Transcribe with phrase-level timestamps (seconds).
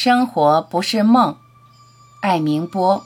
[0.00, 1.36] 生活不是梦，
[2.20, 3.04] 爱明波。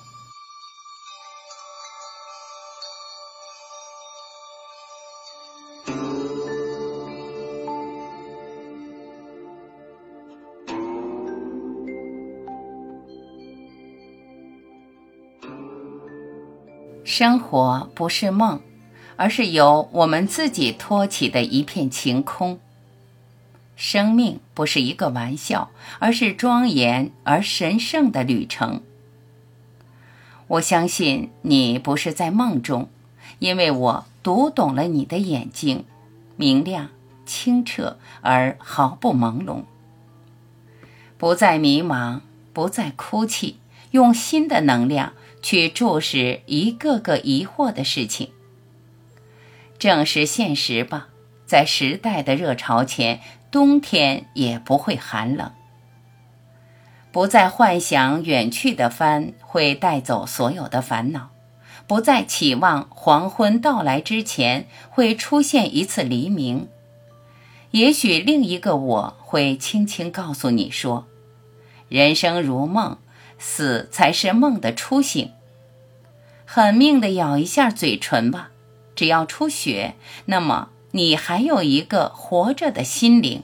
[17.05, 18.61] 生活不是梦，
[19.17, 22.61] 而是由我们自己托起的一片晴空。
[23.85, 28.81] 生命不是一个玩笑，而是庄严而神圣的旅程。
[30.47, 32.89] 我相信你不是在梦中，
[33.41, 35.85] 因为我读懂了你的眼睛，
[36.37, 36.91] 明亮、
[37.27, 39.65] 清澈而毫不朦胧，
[41.19, 42.21] 不再迷茫，
[42.53, 43.57] 不再哭泣，
[43.91, 45.15] 用新的能量。
[45.43, 48.31] 去注视一个个疑惑的事情，
[49.77, 51.09] 正是现实吧。
[51.45, 53.21] 在时代的热潮前，
[53.53, 55.53] 冬天也不会寒冷。
[57.13, 61.31] 不再幻想远去的帆会带走所有的烦恼，
[61.87, 66.67] 不再期望黄昏到来之前会出现一次黎明。
[67.71, 71.07] 也许另一个我会轻轻告诉你说
[71.89, 72.99] ：“人生如梦。”
[73.45, 75.33] 死才是梦的初醒。
[76.45, 78.51] 狠命的咬一下嘴唇吧，
[78.95, 83.43] 只要出血，那么你还有一个活着的心灵。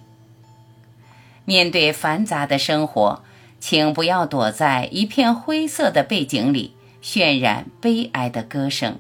[1.48, 3.24] 面对繁杂的生活，
[3.58, 8.98] 请不要躲在一片灰色的背景里渲染悲哀的歌声，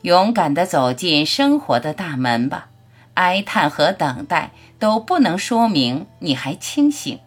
[0.00, 2.70] 勇敢地走进生活的大门吧。
[3.12, 7.20] 哀叹和等待都不能说明你还清醒。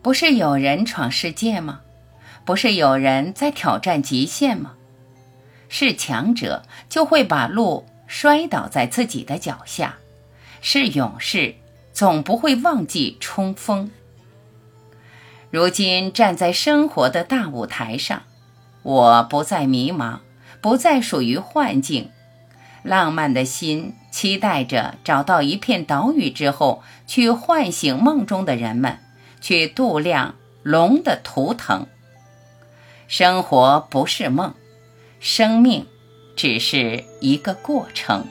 [0.00, 1.82] 不是有人闯世界吗？
[2.46, 4.72] 不是有人在挑战极限吗？
[5.68, 9.98] 是强者就会把路摔倒在自己的脚下，
[10.62, 11.56] 是勇士
[11.92, 13.90] 总不会忘记冲锋。
[15.50, 18.22] 如今站在生活的大舞台上，
[18.82, 20.18] 我不再迷茫，
[20.60, 22.10] 不再属于幻境。
[22.82, 28.98] 浪漫的心期待着找到一片岛屿之后，去唤醒梦中的人们。
[29.42, 31.86] 去度量龙的图腾。
[33.08, 34.54] 生活不是梦，
[35.18, 35.86] 生命
[36.36, 38.26] 只是一个过程。